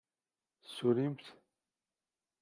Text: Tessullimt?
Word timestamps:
Tessullimt? 0.61 1.23